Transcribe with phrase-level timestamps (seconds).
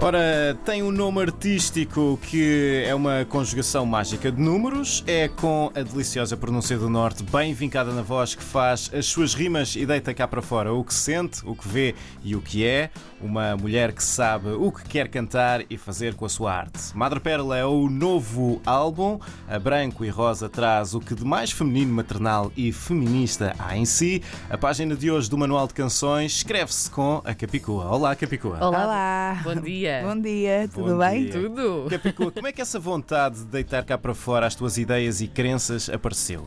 [0.00, 5.02] Ora, tem um nome artístico que é uma conjugação mágica de números.
[5.08, 9.34] É com a deliciosa pronúncia do Norte, bem vincada na voz, que faz as suas
[9.34, 12.64] rimas e deita cá para fora o que sente, o que vê e o que
[12.64, 12.90] é.
[13.20, 16.96] Uma mulher que sabe o que quer cantar e fazer com a sua arte.
[16.96, 19.18] Madre Pérola é o novo álbum.
[19.48, 23.84] A Branco e Rosa traz o que de mais feminino, maternal e feminista há em
[23.84, 24.22] si.
[24.48, 27.86] A página de hoje do Manual de Canções escreve-se com a Capicua.
[27.86, 28.56] Olá, Capicua.
[28.60, 28.84] Olá.
[28.84, 29.40] Olá.
[29.42, 30.00] Bom dia.
[30.04, 31.24] Bom dia, tudo Bom bem?
[31.24, 31.32] dia.
[31.32, 31.86] Tudo.
[31.90, 35.26] Capicua, como é que essa vontade de deitar cá para fora as tuas ideias e
[35.26, 36.46] crenças apareceu?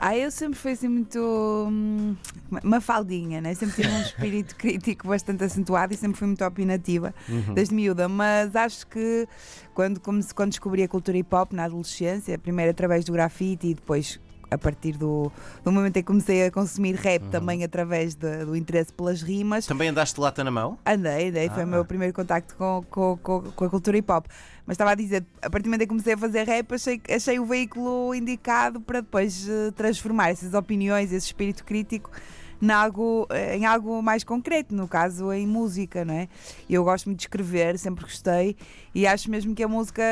[0.00, 1.18] Ah, eu sempre fui assim muito.
[1.18, 2.14] hum,
[2.62, 3.52] uma faldinha, né?
[3.54, 7.12] Sempre tive um espírito crítico bastante acentuado e sempre fui muito opinativa
[7.54, 8.08] desde miúda.
[8.08, 9.26] Mas acho que
[9.74, 13.74] quando, comece- quando descobri a cultura hip hop na adolescência, primeiro através do grafite e
[13.74, 14.20] depois.
[14.50, 15.30] A partir do,
[15.62, 19.66] do momento em que comecei a consumir rap, também através de- do interesse pelas rimas,
[19.66, 20.78] Também andaste de lata na mão?
[20.86, 21.66] Andei, andei, foi Ah.
[21.66, 24.26] o meu primeiro contacto com, com, com, com a cultura hip hop.
[24.66, 27.00] Mas estava a dizer, a partir do momento em que comecei a fazer rap, achei,
[27.14, 32.10] achei o veículo indicado para depois eh, transformar essas opiniões, esse espírito crítico,
[32.60, 36.28] em algo, eh, em algo mais concreto, no caso em música, não é?
[36.68, 38.56] Eu gosto muito de escrever, sempre gostei,
[38.94, 40.02] e acho mesmo que a música,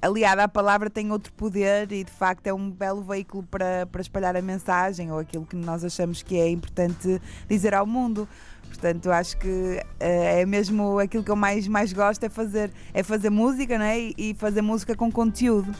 [0.00, 4.00] aliada à palavra, tem outro poder e de facto é um belo veículo para, para
[4.00, 8.28] espalhar a mensagem ou aquilo que nós achamos que é importante dizer ao mundo.
[8.68, 13.02] Portanto, acho que eh, é mesmo aquilo que eu mais, mais gosto é fazer, é
[13.02, 13.98] fazer música, não é?
[14.16, 15.72] E fazer música com conteúdo.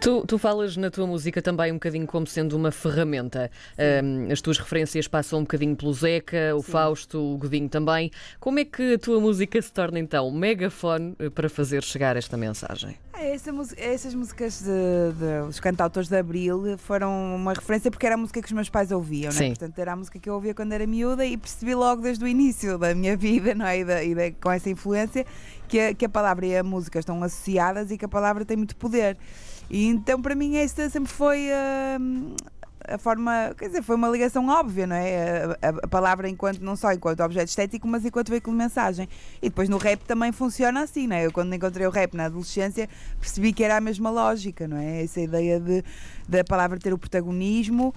[0.00, 3.50] Tu, tu falas na tua música também um bocadinho como sendo uma ferramenta.
[3.78, 8.10] Ahm, as tuas referências passam um bocadinho pelo Zeca, o Fausto, o Godinho também.
[8.38, 12.16] Como é que a tua música se torna então um megafone eh, para fazer chegar
[12.16, 12.96] esta mensagem?
[13.20, 18.14] Ah, essa essas músicas de- de- dos cantautores de Abril foram uma referência porque era
[18.14, 19.42] a música que os meus pais ouviam, não é?
[19.42, 19.48] Sim.
[19.48, 22.26] Portanto, era a música que eu ouvia quando era miúda e percebi logo desde o
[22.28, 23.78] início da minha vida, não é?
[23.80, 25.26] E, da- e da- com essa influência,
[25.68, 28.56] que a, que a palavra e a música estão associadas e que a palavra tem
[28.56, 29.18] muito poder.
[29.68, 31.48] E então, para mim, essa sempre foi.
[32.00, 32.34] hum,
[32.88, 35.56] a forma, quer dizer, foi uma ligação óbvia, não é?
[35.62, 39.08] A, a- palavra enquanto, não só enquanto objeto estético, mas enquanto veículo de mensagem.
[39.40, 41.26] E depois no rap também funciona assim, não é?
[41.26, 42.88] Eu quando encontrei o rap na adolescência
[43.20, 45.02] percebi que era a mesma lógica, não é?
[45.04, 45.84] Essa ideia de
[46.28, 47.94] da palavra ter o protagonismo.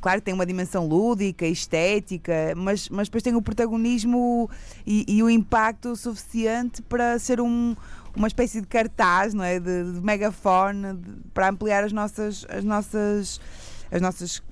[0.00, 4.48] Claro tem uma dimensão lúdica, estética, mas, mas depois tem o protagonismo
[4.86, 7.74] e, e o impacto suficiente para ser um,
[8.14, 9.58] uma espécie de cartaz, não é?
[9.58, 13.40] De, de megafone, de- para ampliar as nossas, as nossas,
[13.90, 14.42] as nossas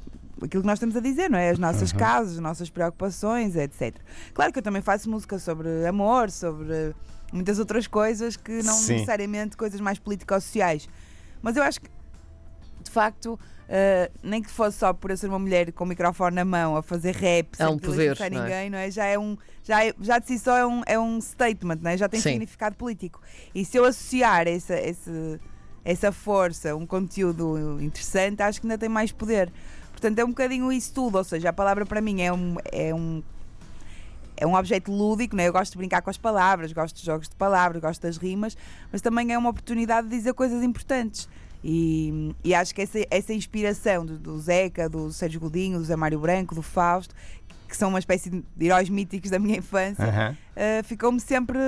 [0.43, 1.51] aquilo que nós estamos a dizer, não é?
[1.51, 3.97] As nossas causas, as nossas preocupações, etc.
[4.35, 6.95] Claro que eu também faço música sobre amor, sobre
[7.33, 8.95] muitas outras coisas que não Sim.
[8.95, 10.89] necessariamente coisas mais político-sociais.
[11.41, 11.89] Mas eu acho que,
[12.83, 16.37] de facto, eh, nem que fosse só por eu ser uma mulher com o microfone
[16.37, 18.31] na mão a fazer rap É um sem poder, não é?
[18.31, 18.91] ninguém, não é?
[18.91, 21.91] Já é um, já, é- já de si só é um, é um statement, não
[21.91, 21.97] é?
[21.97, 22.31] Já tem Sim.
[22.31, 23.21] significado político.
[23.55, 25.41] E se eu associar essa, esse,
[25.85, 29.53] essa força, um conteúdo interessante, acho que ainda tem mais poder.
[29.91, 32.95] Portanto, é um bocadinho isso tudo, ou seja, a palavra para mim é um, é
[32.95, 33.23] um
[34.37, 35.47] é um objeto lúdico, né?
[35.47, 38.57] eu gosto de brincar com as palavras, gosto de jogos de palavras, gosto das rimas,
[38.91, 41.29] mas também é uma oportunidade de dizer coisas importantes.
[41.63, 45.97] E, e acho que essa, essa inspiração do, do Zeca, do Sérgio Godinho, do Zé
[45.97, 47.15] Mário Branco, do Fausto,
[47.75, 50.37] que são uma espécie de heróis míticos da minha infância, Aham.
[50.55, 51.59] eh, ficou-me sempre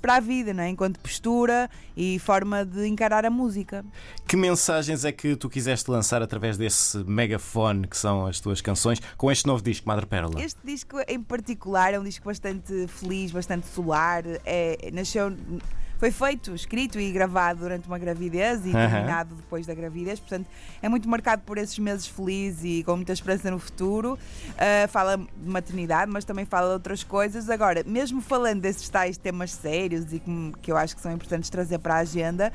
[0.00, 0.68] para a vida, não é?
[0.68, 3.84] enquanto postura e forma de encarar a música.
[4.28, 9.00] Que mensagens é que tu quiseste lançar através desse megafone que são as tuas canções
[9.16, 10.40] com este novo disco, Madre Pérola?
[10.40, 14.22] Este disco em particular é um disco bastante feliz, bastante solar.
[14.44, 15.32] É, nasceu,
[15.98, 18.90] foi feito, escrito e gravado durante uma gravidez e Aham.
[18.90, 20.20] terminado depois da gravidez.
[20.20, 20.46] Portanto,
[20.82, 24.18] é muito marcado por esses meses felizes e com muita esperança no futuro.
[24.58, 27.48] Ah, fala de maternidade, mas também fala de outras coisas.
[27.48, 31.48] Agora, mesmo falando desses tais temas sérios e que, que eu acho que são importantes
[31.50, 32.52] trazer para a agenda,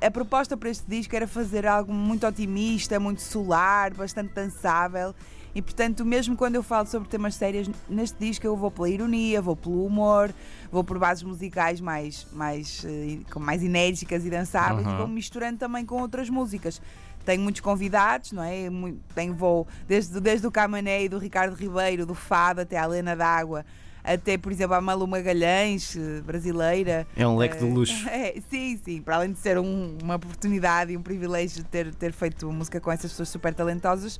[0.00, 5.14] a proposta para este disco era fazer algo muito otimista, muito solar, bastante dançável.
[5.54, 9.42] E portanto, mesmo quando eu falo sobre temas sérios, neste disco eu vou pela ironia,
[9.42, 10.32] vou pelo humor,
[10.70, 14.94] vou por bases musicais mais, mais, eh, com mais enérgicas e dançáveis Uhum.
[14.94, 16.80] e vou misturando também com outras músicas.
[17.24, 18.68] Tenho muitos convidados, não é?
[19.14, 23.14] Tenho vou desde, desde o Camané e do Ricardo Ribeiro, do Fado até a Helena
[23.16, 23.64] D'Água,
[24.02, 27.06] até, por exemplo, a Malu Magalhães, eh, brasileira.
[27.16, 27.92] É um leque de Eh, luxo.
[28.08, 29.02] É, sim, sim.
[29.02, 32.90] Para além de ser um- uma oportunidade e um privilégio ter, ter feito música com
[32.90, 34.18] essas pessoas super talentosas,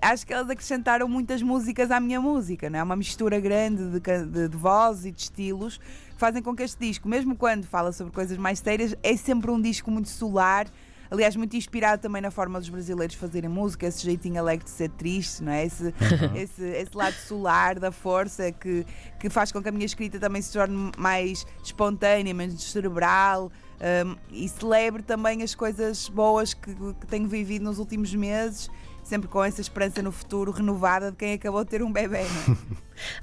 [0.00, 2.82] acho que elas acrescentaram muitas músicas à minha música, não é?
[2.82, 5.78] Uma mistura grande de, de, de vozes e de estilos
[6.14, 9.50] que fazem com que este disco, mesmo quando fala sobre coisas mais sérias, é sempre
[9.50, 10.66] um disco muito solar,
[11.10, 14.90] aliás, muito inspirado também na forma dos brasileiros fazerem música, esse jeitinho alegre de ser
[14.90, 15.66] triste, não é?
[15.66, 15.92] Esse,
[16.34, 18.86] esse, esse lado solar da força que,
[19.18, 23.50] que faz com que a minha escrita também se torne mais espontânea, menos cerebral.
[23.74, 28.70] Um, e celebre também as coisas boas que, que tenho vivido nos últimos meses
[29.04, 32.22] sempre com essa esperança no futuro renovada de quem acabou de ter um bebê.
[32.22, 32.26] É?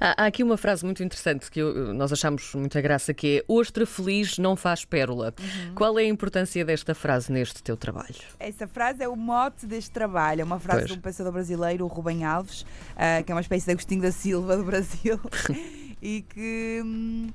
[0.00, 3.44] há, há, aqui uma frase muito interessante que eu, nós achamos muita graça que é
[3.52, 5.34] ostra feliz não faz pérola.
[5.38, 5.74] Uhum.
[5.74, 8.14] Qual é a importância desta frase neste teu trabalho?
[8.38, 10.40] Essa frase é o mote deste trabalho.
[10.40, 10.92] É uma frase pois.
[10.92, 14.12] de um pensador brasileiro, o Rubem Alves, uh, que é uma espécie de Agostinho da
[14.12, 15.18] Silva do Brasil
[16.00, 16.80] e que.
[16.84, 17.28] Hum,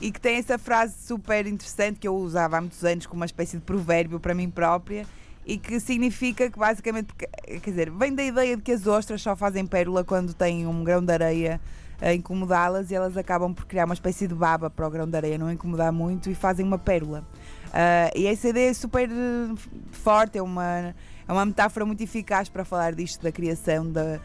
[0.00, 3.26] e que tem essa frase super interessante que eu usava há muitos anos como uma
[3.26, 5.06] espécie de provérbio para mim própria
[5.46, 9.36] e que significa que basicamente, quer dizer, vem da ideia de que as ostras só
[9.36, 11.60] fazem pérola quando têm um grão de areia
[12.00, 15.16] a incomodá-las e elas acabam por criar uma espécie de baba para o grão de
[15.16, 17.24] areia não incomodar muito e fazem uma pérola.
[17.66, 19.54] Uh, e essa ideia é super eh,
[19.90, 20.94] forte, é uma,
[21.26, 24.20] é uma metáfora muito eficaz para falar disto da criação da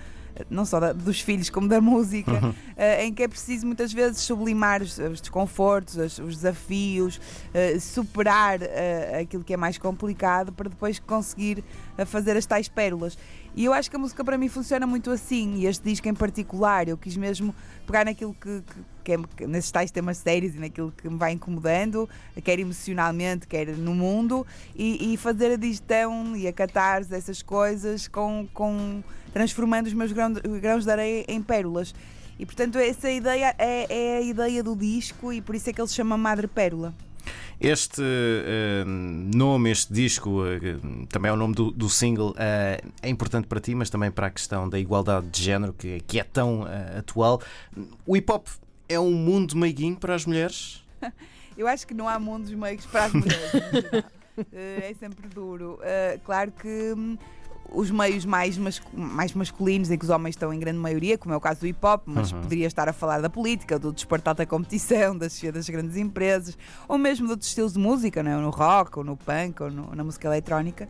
[0.49, 2.49] não só da, dos filhos como da música, uhum.
[2.49, 7.79] uh, em que é preciso muitas vezes sublimar os, os desconfortos, os, os desafios, uh,
[7.79, 11.63] superar uh, aquilo que é mais complicado para depois conseguir
[12.05, 13.17] fazer as tais pérolas.
[13.55, 16.13] E eu acho que a música para mim funciona muito assim, e este disco em
[16.13, 17.53] particular, eu quis mesmo
[17.85, 18.63] pegar naquilo que,
[19.03, 22.07] que, que é, nesses tais temas sérios e naquilo que me vai incomodando,
[22.43, 24.45] quer emocionalmente, quer no mundo,
[24.75, 29.03] e, e fazer a digestão e a catarse dessas coisas com, com
[29.33, 31.93] transformando os meus grãos, de areia em pérolas.
[32.37, 35.81] E portanto, essa ideia é, é a ideia do disco, e por isso é que
[35.81, 36.93] ele se chama Madre Pérola.
[37.59, 43.09] Este uh, nome, este disco, uh, também é o nome do, do single, uh, é
[43.09, 46.23] importante para ti, mas também para a questão da igualdade de género, que, que é
[46.23, 46.65] tão
[46.97, 47.41] atual.
[48.05, 48.47] O hip hop
[48.87, 50.85] é um mundo meiguinho para as mulheres?
[51.57, 53.51] Eu acho que não há mundos meigos para as mulheres.
[54.53, 55.77] é sempre duro.
[56.23, 56.95] claro que.
[57.71, 61.33] Os meios mais, mas, mais masculinos, em que os homens estão em grande maioria, como
[61.33, 62.41] é o caso do hip hop, mas uhum.
[62.41, 66.57] poderia estar a falar da política, do desporto da competição, das, das grandes empresas,
[66.87, 68.35] ou mesmo de outros estilos de música, não é?
[68.35, 70.89] no rock, ou no punk, ou no, na música eletrónica.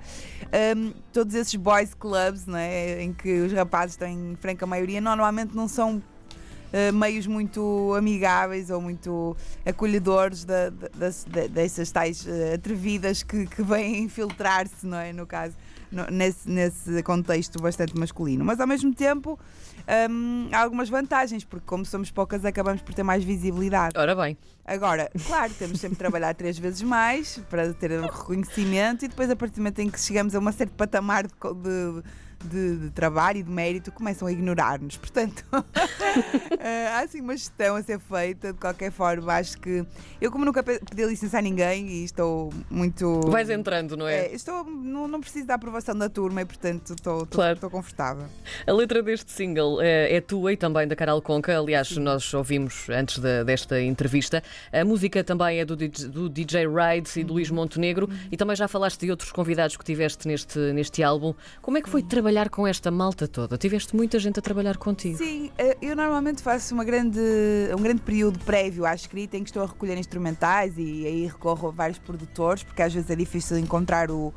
[0.76, 3.04] Um, todos esses boys clubs, não é?
[3.04, 6.02] em que os rapazes estão em franca maioria, normalmente não são
[6.70, 9.36] Uh, meios muito amigáveis ou muito
[9.66, 10.88] acolhedores de, de,
[11.28, 15.12] de, dessas tais uh, atrevidas que, que vêm infiltrar-se, não é?
[15.12, 15.56] No caso
[16.12, 18.46] nesse, nesse contexto bastante masculino.
[18.46, 19.40] Mas ao mesmo tempo
[20.10, 23.98] um, há algumas vantagens, porque como somos poucas, acabamos por ter mais visibilidade.
[23.98, 24.38] Ora bem.
[24.66, 29.30] Agora, claro, temos sempre de trabalhar três vezes mais para ter um reconhecimento e depois,
[29.30, 32.04] a partir do momento em que chegamos a um certo patamar de, de
[32.46, 34.98] de, de trabalho e de mérito começam a ignorar-nos.
[34.98, 35.44] Portanto,
[36.60, 38.54] eh, há assim uma gestão a ser feita.
[38.54, 39.86] De qualquer forma, acho que
[40.22, 43.22] eu, como nunca pedi licença a ninguém e estou muito.
[43.30, 44.28] Vais entrando, não é?
[44.28, 47.56] é estou, não, não preciso da aprovação da turma e, portanto, estou, claro.
[47.56, 48.26] estou confortável.
[48.66, 51.58] A letra deste single é, é tua e também da Carol Conca.
[51.58, 52.00] Aliás, Sim.
[52.00, 54.42] nós ouvimos antes de, desta entrevista.
[54.72, 58.08] A música também é do, do DJ Rides e do Luís Montenegro.
[58.10, 58.18] Uhum.
[58.32, 61.34] E também já falaste de outros convidados que tiveste neste, neste álbum.
[61.62, 62.29] Como é que foi trabalhar?
[62.30, 63.58] Trabalhar com esta malta toda?
[63.58, 65.18] Tiveste muita gente a trabalhar contigo?
[65.18, 67.20] Sim, eh, eu normalmente faço uma grande,
[67.76, 71.70] um grande período prévio à escrita em que estou a recolher instrumentais e aí recorro
[71.70, 74.32] a vários produtores, porque às vezes é difícil encontrar o,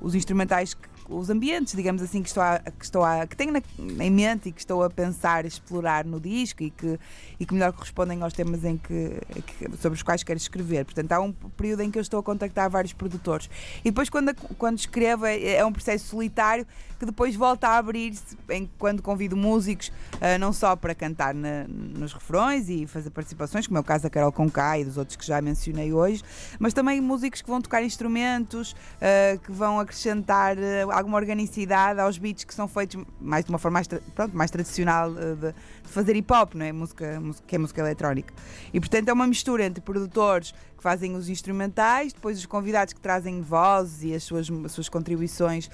[0.00, 3.52] os instrumentais que os ambientes, digamos assim, que estou a, que, estou a, que tenho
[3.52, 3.62] na,
[4.04, 6.98] em mente e que estou a pensar explorar no disco e que,
[7.38, 10.84] e que melhor correspondem aos temas em que, que, sobre os quais quero escrever.
[10.84, 13.48] Portanto, há um período em que eu estou a contactar vários produtores.
[13.80, 16.66] E depois, quando, quando escrevo, é, é um processo solitário
[17.02, 18.38] que depois volta a abrir-se
[18.78, 23.76] quando convido músicos, uh, não só para cantar na, nos refrões e fazer participações, como
[23.76, 26.22] é o caso da Carol Conká e dos outros que já mencionei hoje,
[26.60, 32.16] mas também músicos que vão tocar instrumentos, uh, que vão acrescentar uh, alguma organicidade aos
[32.18, 35.54] beats que são feitos mais de uma forma mais, pronto, mais tradicional de, de,
[35.92, 36.72] fazer hip hop, não é?
[36.72, 38.34] Música, música, que é música eletrónica.
[38.72, 43.00] E portanto é uma mistura entre produtores que fazem os instrumentais, depois os convidados que
[43.00, 45.70] trazem vozes e as suas, as suas contribuições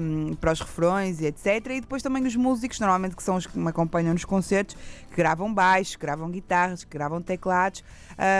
[0.00, 1.46] um, para os refrões e etc.
[1.72, 4.74] E depois também os músicos, normalmente que são os que me acompanham nos concertos,
[5.10, 7.84] que gravam baixo, que gravam guitarras, que gravam teclados.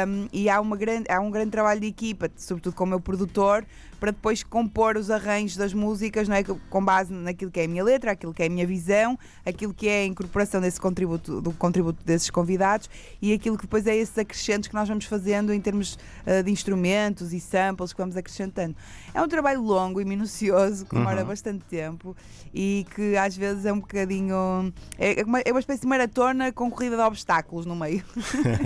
[0.08, 3.00] Um, e há, uma grande, há um grande trabalho de equipa, sobretudo com o meu
[3.00, 3.66] produtor,
[4.00, 6.42] para depois compor os arranjos das músicas não é?
[6.42, 9.72] com base naquilo que é a minha letra, aquilo que é a minha visão, aquilo
[9.72, 12.88] que é a incorporação desse contributo, do contributo desses convidados
[13.20, 16.50] e aquilo que depois é esses acrescentos que nós vamos fazendo em termos uh, de
[16.50, 18.76] instrumentos e samples que vamos acrescentando.
[19.12, 21.28] É um trabalho longo e minucioso, que demora uhum.
[21.28, 22.16] bastante tempo
[22.54, 24.72] e que às vezes é um bocadinho.
[24.98, 28.04] É uma, é uma espécie de maratona com corrida de obstáculos no meio.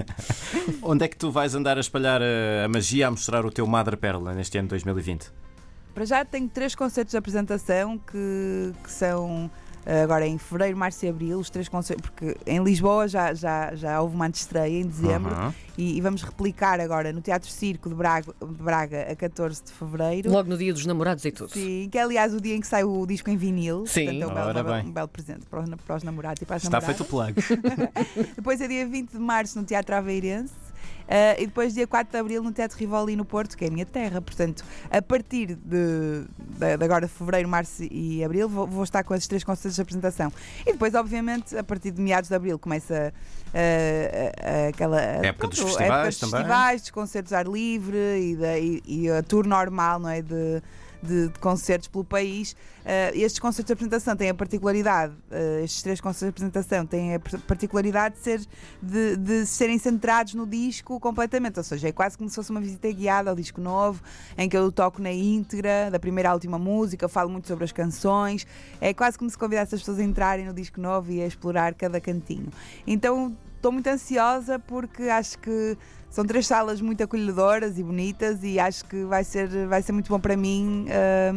[0.82, 3.66] Onde é que tu vais andar a espalhar a, a magia, a mostrar o teu
[3.66, 5.32] Madre Pérola neste ano 2020?
[5.94, 11.04] Para já tenho três concertos de apresentação que, que são eh, agora em fevereiro, março
[11.04, 14.86] e abril, os três concertos, porque em Lisboa já, já, já houve uma antestreia em
[14.86, 15.52] dezembro Uhum.
[15.78, 19.72] e, e vamos replicar agora no Teatro Circo de Braga, de Braga a 14 de
[19.72, 20.30] fevereiro.
[20.30, 21.50] Logo no dia dos namorados e tudo.
[21.52, 23.86] Sim, que é aliás o dia em que sai o disco em vinil.
[23.86, 24.04] Sim.
[24.04, 24.86] Portanto, é um belo, Ora bem.
[24.88, 26.96] um belo presente para os, para os namorados e para as Está namoradas.
[26.96, 28.32] feito o plug.
[28.36, 30.52] Depois é dia 20 de março no Teatro Aveirense.
[31.10, 33.70] Eh, e depois dia 4 de Abril no Teatro Rivoli no Porto, que é a
[33.70, 34.22] minha terra.
[34.22, 39.14] Portanto, a partir de, de- de agora, fevereiro, março e abril, vou, vou estar com
[39.14, 40.32] esses três concertos de apresentação.
[40.66, 43.12] E depois, obviamente, a partir de meados de abril começa
[43.52, 46.36] eh, eh, aquela Época dos pronto, festivais época dos também.
[46.36, 50.22] festivais, dos concertos ao ar livre e, da- e- e a tour normal, não é?
[50.22, 50.62] De,
[51.02, 52.56] de, de concertos pelo país.
[52.84, 57.14] Eh, estes concertos de apresentação têm a particularidade, eh, estes três concertos de apresentação têm
[57.14, 58.40] a par- particularidade de, ser,
[58.80, 62.60] de, de serem centrados no disco completamente, ou seja, é quase como se fosse uma
[62.60, 64.02] visita guiada ao disco novo,
[64.36, 67.72] em que eu toco na íntegra, da primeira à última música, falo muito sobre as
[67.72, 68.46] canções,
[68.80, 71.74] é quase como se convidasse as pessoas a entrarem no disco novo e a explorar
[71.74, 72.48] cada cantinho.
[72.86, 75.76] Então estou muito ansiosa porque acho que
[76.10, 80.08] são três salas muito acolhedoras e bonitas e acho que vai ser, vai ser muito
[80.08, 81.34] bom para mim ah,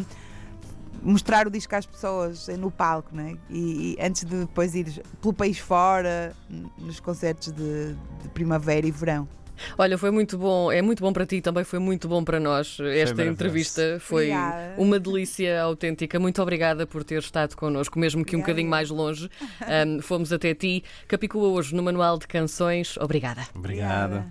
[1.01, 3.38] mostrar o disco às pessoas no palco, né?
[3.50, 6.34] e, e antes de depois ir pelo país fora,
[6.77, 9.27] nos concertos de, de primavera e verão.
[9.77, 12.77] Olha, foi muito bom, é muito bom para ti, também foi muito bom para nós.
[12.80, 14.82] Esta entrevista foi Obrigada.
[14.82, 16.20] uma delícia autêntica.
[16.20, 18.53] Muito obrigada por ter estado connosco, mesmo que um Obrigada.
[18.53, 19.30] bocadinho mais longe.
[19.62, 20.84] Ahm, fomos até ti.
[21.08, 22.98] Capicua hoje no Manual de Canções.
[22.98, 23.44] Obrigada.
[23.53, 24.25] Obrigada.